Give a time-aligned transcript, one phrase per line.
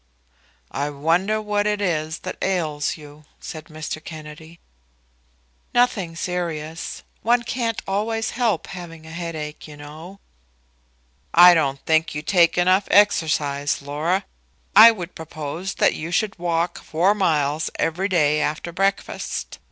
[0.71, 4.03] "I wonder what it is that ails you," said Mr.
[4.03, 4.59] Kennedy.
[5.75, 7.03] "Nothing serious.
[7.21, 10.19] One can't always help having a headache, you know."
[11.35, 14.25] "I don't think you take enough exercise, Laura.
[14.75, 19.59] I would propose that you should walk four miles every day after breakfast.